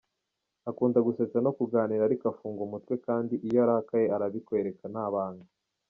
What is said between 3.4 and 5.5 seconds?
iyo arakaye arabikwereka nta banga.